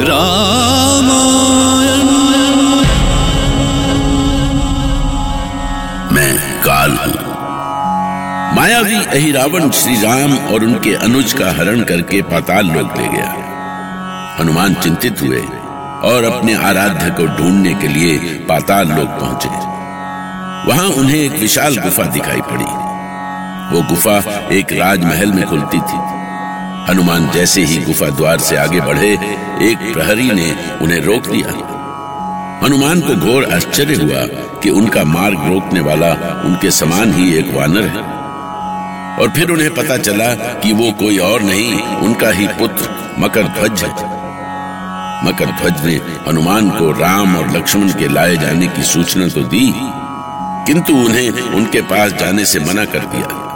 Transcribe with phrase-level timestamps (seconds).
[0.00, 1.40] रामायण।
[9.70, 13.34] श्री राम और उनके अनुज का हरण करके पाताल लोक ले गया।
[14.40, 15.40] हनुमान चिंतित हुए
[16.10, 19.48] और अपने आराध्य को ढूँढने के लिए पाताल लोक पहुँचे।
[20.70, 22.64] वहाँ उन्हें एक विशाल गुफा दिखाई पड़ी।
[23.74, 26.19] वो गुफा एक राजमहल में खुलती थी।
[26.90, 29.12] हनुमान जैसे ही गुफा द्वार से आगे बढ़े,
[29.62, 31.50] एक प्रहरी ने उन्हें रोक दिया।
[32.66, 34.24] हनुमान को घोर आश्चर्य हुआ
[34.60, 36.10] कि उनका मार्ग रोकने वाला
[36.44, 38.02] उनके समान ही एक वानर है।
[39.18, 43.84] और फिर उन्हें पता चला कि वो कोई और नहीं, उनका ही पुत्र मकर ध्वज
[43.84, 43.90] है।
[45.24, 49.72] मकर ध्वज ने हनुमान को राम और लक्ष्मण के लाए जाने की सूचना तो दी,
[50.66, 53.49] किंतु उन्हें उनके पास जाने से मना कर दिया।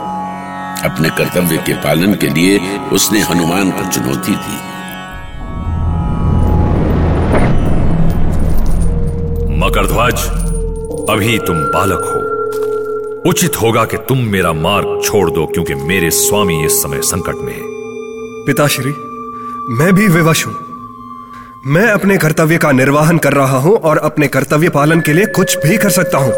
[0.85, 4.57] अपने कर्तव्य के पालन के लिए उसने हनुमान को चुनौती दी।
[9.57, 10.25] मकरध्वज
[11.09, 16.65] अभी तुम बालक हो। उचित होगा कि तुम मेरा मार्ग छोड़ दो क्योंकि मेरे स्वामी
[16.65, 17.61] इस समय संकट में है।
[18.45, 18.91] पिताश्री
[19.75, 20.53] मैं भी विवश हूँ।
[21.65, 25.57] मैं अपने कर्तव्य का निर्वाहन कर रहा हूँ और अपने कर्तव्य पालन के लिए कुछ
[25.57, 26.33] भी कर सकता हूँ।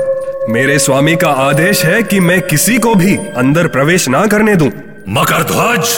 [0.50, 4.68] मेरे स्वामी का आदेश है कि मैं किसी को भी अंदर प्रवेश ना करने दूँ।
[5.10, 5.90] मकर ध्वज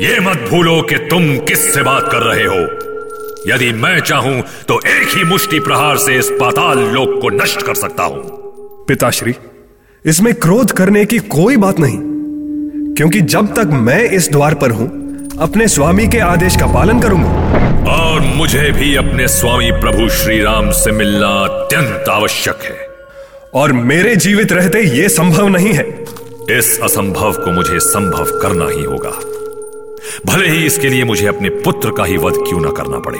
[0.00, 2.60] ये मत भूलो कि तुम किस से बात कर रहे हो।
[3.48, 7.74] यदि मैं चाहूँ तो एक ही मुष्टि प्रहार से इस पाताल लोक को नष्ट कर
[7.74, 8.22] सकता हूँ।
[8.88, 9.34] पिताश्री
[10.04, 11.98] इसमें क्रोध करने की कोई बात नहीं।
[12.94, 14.88] क्योंकि जब तक मैं इस द्वार पर हूँ
[15.40, 20.70] अपने स्वामी के आदेश का पालन करूँगा। और मुझे भी अपने स्वामी प्रभु श्री राम
[20.72, 22.83] से मिलना अत्यंत आवश्यक है।
[23.54, 25.84] और मेरे जीवित रहते ये संभव नहीं है।
[26.50, 29.10] इस असंभव को मुझे संभव करना ही होगा।
[30.26, 33.18] भले ही इसके लिए मुझे अपने पुत्र का ही वध क्यों ना करना पड़े।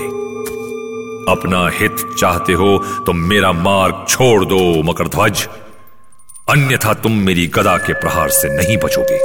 [1.32, 5.46] अपना हित चाहते हो तो मेरा मार्ग छोड़ दो मकरध्वज।
[6.50, 9.20] अन्यथा तुम मेरी गदा के प्रहार से नहीं बचोगे।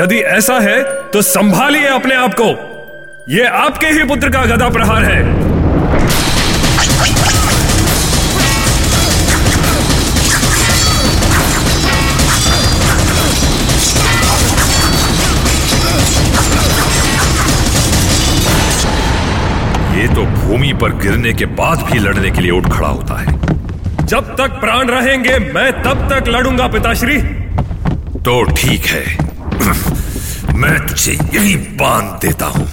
[0.00, 2.48] यदि ऐसा है तो संभालिए अपने आप को।
[3.34, 5.22] यह आपके ही पुत्र का गदा प्रहार है।
[19.94, 23.26] ये तो भूमि पर गिरने के बाद भी लड़ने के लिए उठ खड़ा होता है।
[24.06, 27.18] जब तक प्राण रहेंगे मैं तब तक लड़ूँगा पिताश्री।
[28.26, 29.04] तो ठीक है।
[30.58, 32.66] मैं तुझे यही बाँध देता हूँ।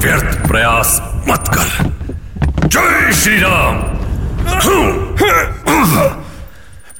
[0.00, 1.66] व्यर्थ प्रयास मत कर।
[2.66, 3.80] जय श्री राम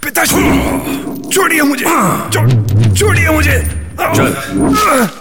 [0.04, 0.44] पिताश्री
[1.30, 1.84] छोड़िए मुझे।
[2.94, 3.58] छोड़िए मुझे।
[4.00, 4.34] चल।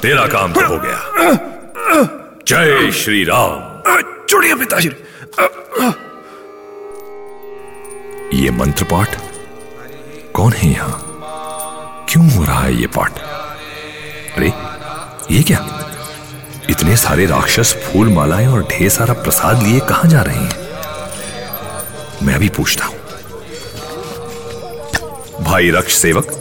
[0.01, 0.99] तेरा काम तो हो गया।
[2.47, 3.67] जय श्री राम
[4.29, 4.95] छोड़िए पिताश्री
[8.43, 9.15] ये मंत्र पाठ
[10.35, 11.05] कौन है यहाँ?
[12.09, 13.19] क्यों हो रहा है ये पाठ?
[14.37, 14.47] अरे
[15.35, 15.59] ये क्या?
[16.69, 20.67] इतने सारे राक्षस फूल मालाएँ और ढेर सारा प्रसाद लिए कहाँ जा रहे हैं?
[22.23, 22.97] मैं अभी पूछता हूँ।
[25.43, 26.31] भाई रक्ष सेवक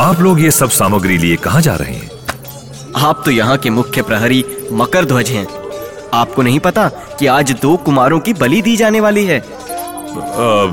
[0.00, 2.10] आप लोग ये सब सामग्री लिए कहाँ जा रहे हैं?
[2.96, 5.46] आप तो यहाँ के मुख्य प्रहरी मकर ध्वज हैं।
[6.12, 9.38] आपको नहीं पता कि आज दो कुमारों की बलि दी जाने वाली है?
[9.38, 10.66] आ,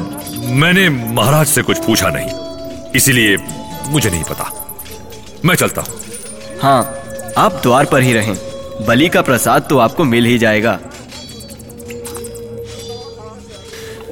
[0.54, 3.38] मैंने महाराज से कुछ पूछा नहीं इसीलिए
[3.88, 4.52] मुझे नहीं पता।
[5.46, 6.00] मैं चलता हूँ।
[6.62, 6.82] हाँ
[7.38, 8.36] आप द्वार पर ही रहें।
[8.88, 10.80] बलि का प्रसाद तो आपको मिल ही जाएगा।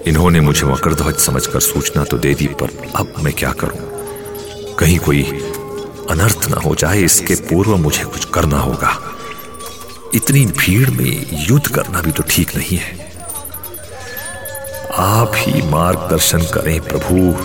[0.07, 3.79] इन्होंने मुझे मकर ध्वज समझकर सूचना तो दे दी पर अब मैं क्या करूँ?
[4.79, 5.23] कहीं कोई
[6.11, 9.06] अनर्थ ना हो जाए इसके पूर्व मुझे कुछ करना होगा।
[10.15, 13.07] इतनी भीड़ में युद्ध करना भी तो ठीक नहीं है।
[14.95, 17.35] आप ही मार्गदर्शन करें प्रभु।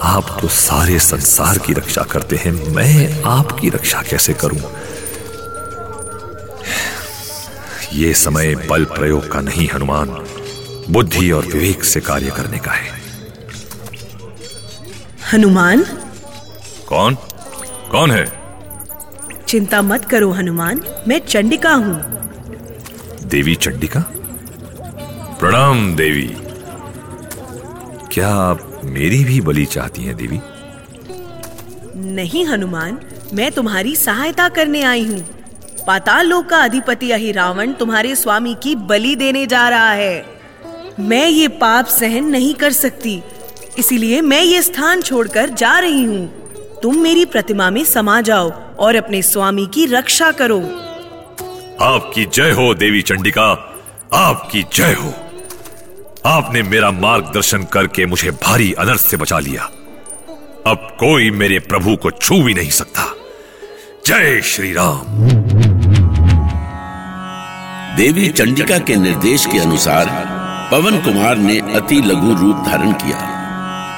[0.00, 4.60] आप तो सारे संसार की रक्षा करते हैं। मैं आपकी रक्षा कैसे करूँ?
[7.92, 10.08] ये समय बल प्रयोग का नहीं हनुमान।
[10.90, 13.02] बुद्धि और विवेक से कार्य करने का है।
[15.32, 15.82] हनुमान?
[16.86, 17.14] कौन?
[17.90, 18.43] कौन है?
[19.54, 21.94] चिंता मत करो हनुमान। मैं चंडिका हूँ।
[23.24, 24.00] देवी चंडिका?
[25.40, 26.36] प्रणाम देवी।
[28.12, 30.40] क्या आप मेरी भी बलि चाहती हैं देवी?
[32.14, 32.98] नहीं हनुमान।
[33.32, 35.18] मैं तुम्हारी सहायता करने आई हूँ।
[35.86, 40.26] पाताल लोक का अधिपति अहि रावण तुम्हारे स्वामी की बलि देने जा रहा है।
[41.00, 43.22] मैं ये पाप सहन नहीं कर सकती।
[43.78, 46.26] इसीलिए मैं ये स्थान छोड़कर जा रही हूँ।
[46.82, 50.60] तुम मेरी प्रतिमा में समा जाओ। और अपने स्वामी की रक्षा करो।
[51.82, 53.74] आपकी जय हो देवी चंडिका।
[54.14, 55.14] आपकी जय हो।
[56.26, 59.62] आपने मेरा मार्गदर्शन करके मुझे भारी अनर्थ से बचा लिया।
[60.66, 63.14] अब कोई मेरे प्रभु को छू भी नहीं सकता।
[64.06, 65.00] जय श्री राम।
[67.96, 70.06] देवी चंडिका के निर्देश के अनुसार
[70.70, 73.18] पवन कुमार ने अति लघु रूप धारण किया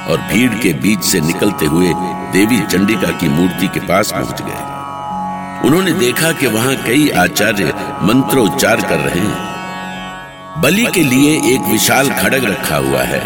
[0.09, 1.89] और भीड़ के बीच से निकलते हुए
[2.37, 7.73] देवी चंडिका की मूर्ति के पास पहुँच गए। उन्होंने देखा कि वहाँ कई आचार्य
[8.03, 13.21] मंत्रोच्चार कर रहे हैं। बलि के लिए एक विशाल खड़ग रखा हुआ है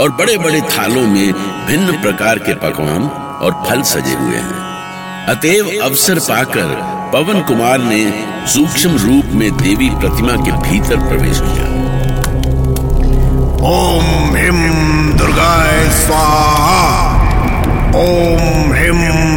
[0.00, 1.32] और बड़े बड़े थालों में
[1.66, 3.02] भिन्न प्रकार के पकवान
[3.42, 4.64] और फल सजे हुए हैं।
[5.26, 6.74] अतएव अवसर पाकर
[7.12, 8.02] पवन कुमार ने
[8.46, 11.68] सूक्ष्म रूप में देवी प्रतिमा के भीतर प्रवेश किया।
[13.70, 14.58] ओम हिम
[15.18, 16.45] दुर्गाय स्वाहा।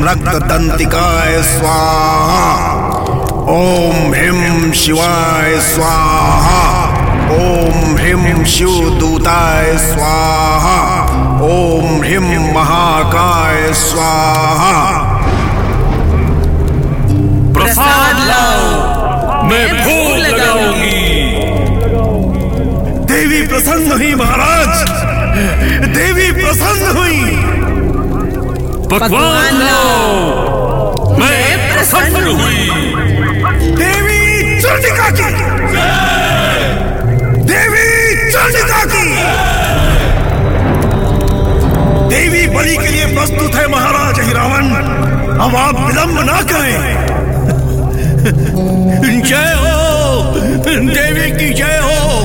[0.09, 2.75] हिम रक्तदंतिकाय स्वाहा।
[3.50, 6.61] ओम हिम शिवाय स्वाहा।
[7.31, 11.03] ओम हिम शिवदूताय स्वाहा।
[11.41, 12.23] ओम हिम
[12.56, 14.73] महाकाय स्वाहा।
[17.53, 21.19] प्रसाद लाओ मैं भोग लगाऊँगी।
[23.06, 24.89] देवी प्रसन्न हुई महाराज।
[25.88, 27.58] देवी प्रसन्न हुई।
[28.91, 29.57] पकवान
[31.19, 32.69] मैं प्रसन्न हुई।
[33.75, 35.27] देवी चंडिका की।
[37.44, 37.86] देवी
[38.31, 39.06] चंडिका की।
[42.09, 44.71] देवी बलि के लिए प्रस्तुत है महाराज हिरावन
[45.39, 46.80] अब आप विलंब ना करें।
[49.21, 49.75] जय हो।
[50.69, 52.24] देवी की जय हो।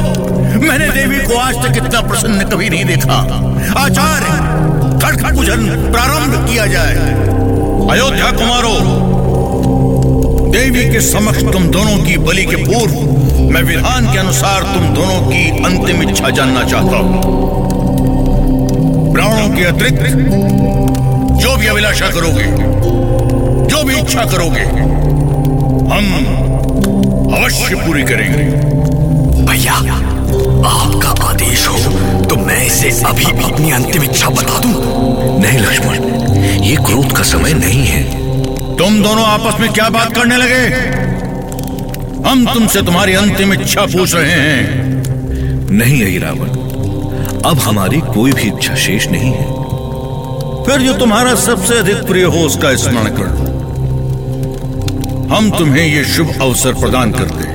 [0.60, 3.19] मैंने देवी को आज तक इतना प्रसन्न कभी नहीं देखा।
[3.84, 4.32] आचार्य
[5.05, 6.95] खड़खड़ पूजन प्रारंभ किया जाए।
[7.91, 8.75] अयोध्या कुमारो,
[10.51, 12.95] देवी के समक्ष तुम दोनों की बलि के पूर्व,
[13.53, 17.12] मैं विधान के अनुसार तुम दोनों की अंतिम इच्छा जानना चाहता हूँ।
[19.12, 20.06] प्राणों के अतिरिक्त,
[21.43, 22.47] जो भी अभिलाषा करोगे,
[23.67, 24.65] जो भी इच्छा करोगे,
[25.93, 26.05] हम
[27.35, 28.45] अवश्य पूरी करेंगे।
[29.45, 29.79] भैया
[30.66, 31.78] आपका आदेश हो
[32.25, 34.72] तो मैं इसे अभी अपनी अंतिम इच्छा बता दूँ।
[35.40, 38.02] नहीं लक्ष्मण ये क्रोध का समय नहीं है।
[38.76, 40.64] तुम दोनों आपस में क्या बात करने लगे?
[42.28, 46.62] हम तुमसे तुम्हारी अंतिम इच्छा पूछ रहे हैं। नहीं यही रावण
[47.43, 49.46] अब हमारी कोई भी इच्छा शेष नहीं है।
[50.67, 53.43] फिर जो तुम्हारा सबसे अधिक प्रिय हो उसका स्मरण कर।
[55.34, 57.54] हम तुम्हें ये शुभ अवसर प्रदान करते हैं।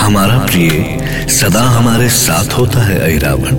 [0.00, 3.56] हमारा प्रिय सदा हमारे साथ होता है ऐरावण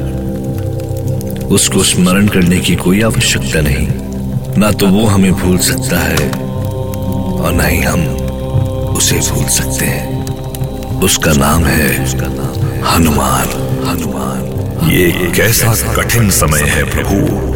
[1.47, 3.87] उसको स्मरण करने की कोई आवश्यकता नहीं।
[4.57, 6.29] ना तो वो हमें भूल सकता है,
[7.41, 8.05] और ना ही हम
[8.95, 9.85] उसे भूल सकते
[11.05, 13.47] उसका नाम है। उसका नाम है हनुमान।
[13.87, 17.50] हनुमान। ये कैसा कठिन समय है प्रभु।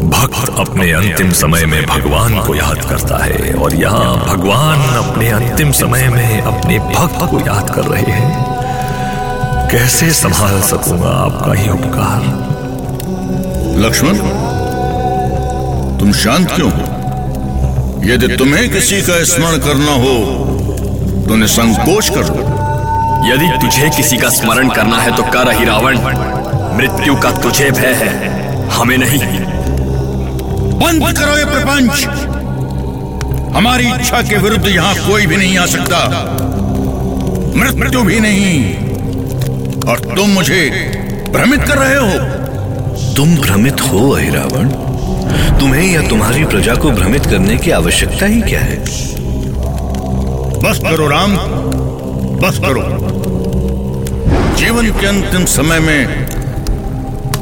[0.00, 5.72] भक्त अपने अंतिम समय में भगवान को याद करता है और यहाँ भगवान अपने अंतिम
[5.72, 12.22] समय में अपने भक्त को याद कर रहे हैं। कैसे संभाल सकूँगा आपका ही उपकार?
[13.78, 14.16] लक्ष्मण
[15.98, 16.82] तुम शांत क्यों हो?
[18.04, 20.16] यदि तुम्हें किसी का स्मरण करना हो
[21.28, 22.48] तो निसंकोच कर लो
[23.26, 25.98] यदि तुझे किसी का स्मरण करना है तो कर ही रावण।
[26.76, 29.49] मृत्यु का तुझे भय है। हमें नहीं।
[30.82, 32.04] बंद करो ये प्रपंच।
[33.56, 36.36] हमारी इच्छा के विरुद्ध यहाँ कोई भी नहीं आ सकता।
[37.56, 38.74] मृत्यु भी नहीं।
[39.88, 40.70] और तुम मुझे
[41.32, 42.18] भ्रमित कर रहे हो।
[43.16, 44.68] तुम भ्रमित हो अहिरावण।
[45.58, 48.76] तुम्हें या तुम्हारी प्रजा को भ्रमित करने की आवश्यकता ही क्या है?
[50.60, 51.36] बस करो राम।
[52.42, 52.82] बस करो।
[54.56, 56.26] जीवन के अंतिम समय में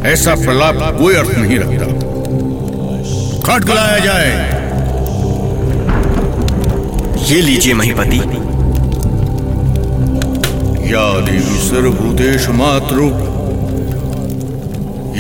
[0.04, 2.07] ऐसा प्रलाप कोई अर्थ नहीं रखता।
[3.48, 3.64] खट
[4.00, 4.30] जाए।
[7.24, 8.16] ये लीजिए महीपति।
[10.92, 13.02] या देवी सर्वभूतेषु मातृ।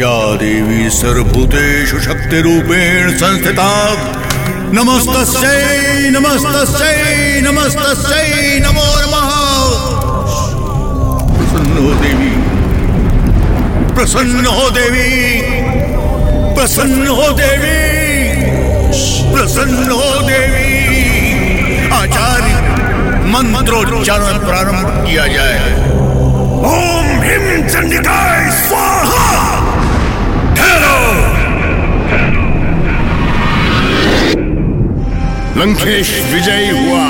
[0.00, 3.94] या देवी सर्वभूतेषु शक्ति रूपेण संस्थिता।
[4.72, 9.30] नमस्तस्यै नमस्तस्यै नमस्तस्यै नमो नमः।
[11.38, 12.30] प्रसन्न हो देवी।
[13.94, 15.40] प्रसन्न हो देवी।
[16.54, 17.97] प्रसन्न हो देवी।
[19.32, 19.88] प्रसन्न
[20.26, 20.78] देवी।
[21.90, 22.54] आचार्य,
[23.26, 25.88] मंत्रोच्चारण प्रारंभ किया जाए।
[26.58, 29.60] ओम हिम चंडिकाय स्वाहा।
[30.56, 31.18] ठहरो।
[35.60, 37.04] लंकेश, विजयी हुआ।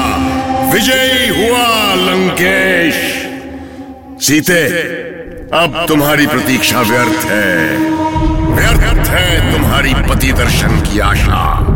[0.73, 2.95] विजयी हुआ लंकेश।
[4.27, 4.65] सीते
[5.55, 7.77] अब तुम्हारी प्रतीक्षा व्यर्थ है।
[8.51, 11.75] व्यर्थ है तुम्हारी पति दर्शन की आशा।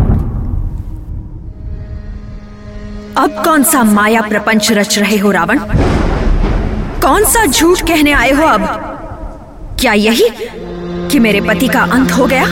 [3.19, 5.59] अब कौन सा माया प्रपंच रच रहे हो रावण?
[7.03, 8.63] कौन सा झूठ कहने आए हो अब?
[9.81, 10.29] क्या यही
[11.11, 12.45] कि मेरे पति का अंत हो गया?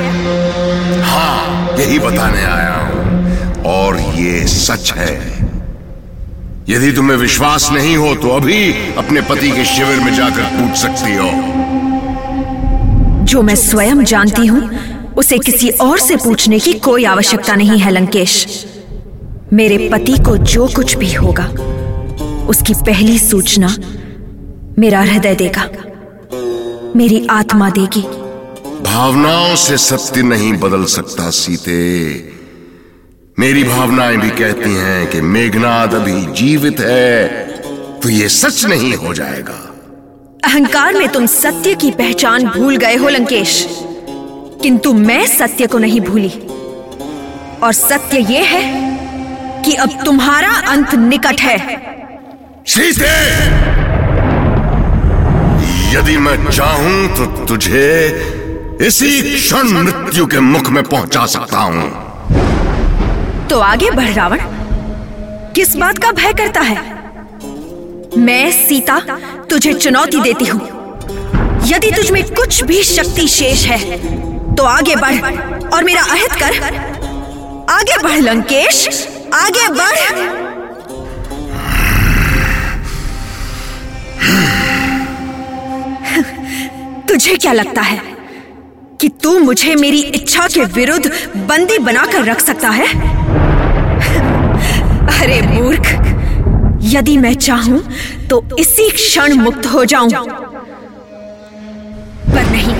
[1.04, 5.14] हाँ यही बताने आया हूँ। और ये सच है।
[6.68, 11.14] यदि तुम्हें विश्वास नहीं हो तो अभी अपने पति के शिविर में जाकर पूछ सकती
[11.14, 11.30] हो।
[13.24, 14.70] जो मैं स्वयं जानती हूँ
[15.16, 18.66] उसे किसी और से पूछने की कोई आवश्यकता नहीं है लंकेश।
[19.52, 21.44] मेरे पति को जो कुछ भी होगा
[22.46, 23.68] उसकी पहली सूचना
[24.78, 25.64] मेरा हृदय देगा
[26.96, 28.02] मेरी आत्मा देगी।
[28.82, 31.78] भावनाओं से सत्य नहीं बदल सकता सीते।
[33.38, 37.28] मेरी भावनाएँ भी कहती हैं कि मेघनाद अभी जीवित है
[38.00, 39.58] तो ये सच नहीं हो जाएगा।
[40.44, 43.66] अहंकार में तुम सत्य की पहचान भूल गए हो लंकेश।
[44.62, 46.32] किंतु मैं सत्य को नहीं भूली।
[47.62, 48.89] और सत्य यह है
[49.64, 51.58] कि अब तुम्हारा अंत निकट है।
[52.66, 53.10] सीते
[55.94, 57.88] यदि मैं चाहूँ तो तुझे
[58.82, 61.88] इसी क्षण मृत्यु के मुख में पहुँचा सकता हूँ।
[63.48, 64.40] तो आगे बढ़ रावण
[65.54, 66.76] किस बात का भय करता है?
[68.18, 68.98] मैं सीता
[69.50, 70.60] तुझे चुनौती देती हूँ।
[71.66, 73.78] यदि तुझ में कुछ भी शक्ति शेष है
[74.56, 75.20] तो आगे बढ़
[75.66, 76.52] और मेरा अहित कर।
[77.70, 78.86] आगे बढ़ लंकेश!
[79.34, 79.98] आगे बढ़।
[87.08, 88.00] तुझे क्या लगता है
[89.00, 91.10] कि तू मुझे मेरी इच्छा के विरुद्ध
[91.48, 92.86] बंदी बनाकर रख सकता है?
[95.12, 95.86] अरे मूर्ख,
[96.84, 97.80] यदि मैं चाहूँ
[98.30, 100.10] तो इसी क्षण मुक्त हो जाऊँ।
[102.26, 102.74] पर नहीं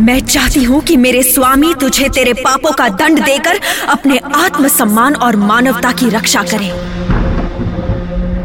[0.00, 5.36] मैं चाहती हूँ कि मेरे स्वामी तुझे तेरे पापों का दंड देकर अपने आत्मसम्मान और
[5.36, 6.70] मानवता की रक्षा करें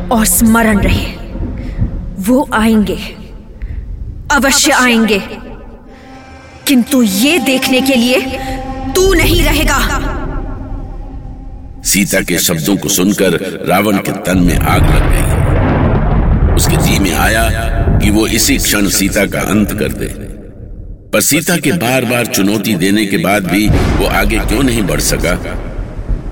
[0.10, 1.06] और स्मरण रहे।
[2.20, 2.98] वो आएँगे,
[4.32, 5.20] अवश्य आएँगे।
[6.68, 8.22] किंतु ये देखने के लिए
[8.96, 9.80] तू नहीं रहेगा।
[11.86, 17.14] सीता के शब्दों को सुनकर रावण के तन में आग लग गई। उसके जी में
[17.14, 17.50] आया
[18.04, 20.23] कि वो इसी क्षण सीता का अंत कर दे।
[21.14, 25.00] पर सीता के बार बार चुनौती देने के बाद भी वो आगे क्यों नहीं बढ़
[25.00, 25.36] सका?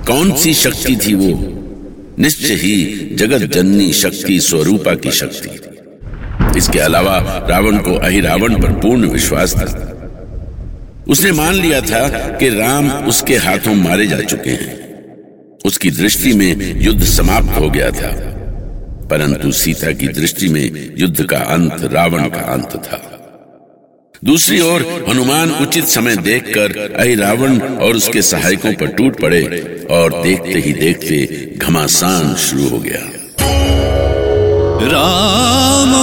[0.08, 1.58] कौन सी शक्ति थी वो?
[2.20, 5.50] निश्चय ही जगत जननी शक्ति स्वरूपा की शक्ति।
[6.58, 9.88] इसके अलावा रावण को अहिरावण पर पूर्ण विश्वास था।
[11.08, 14.82] उसने मान लिया था कि राम उसके हाथों मारे जा चुके हैं।
[15.66, 18.12] उसकी दृष्टि में युद्ध समाप्त हो गया था।
[19.12, 23.11] परंतु सीता की दृष्टि में युद्ध का अंत रावण का अंत था।
[24.25, 29.42] दूसरी ओर, हनुमान उचित समय देखकर अहिरावण और उसके सहायकों पर टूट पड़े
[29.92, 31.25] और देखते ही देखते
[31.58, 33.01] घमासान शुरू हो गया।
[34.92, 35.94] राम